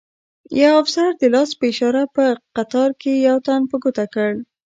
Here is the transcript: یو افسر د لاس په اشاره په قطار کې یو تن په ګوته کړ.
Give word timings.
یو 0.61 0.73
افسر 0.83 1.09
د 1.17 1.23
لاس 1.33 1.49
په 1.59 1.63
اشاره 1.71 2.03
په 2.15 2.23
قطار 2.57 2.89
کې 3.01 3.13
یو 3.27 3.37
تن 3.45 3.61
په 3.71 3.75
ګوته 3.83 4.05
کړ. 4.13 4.31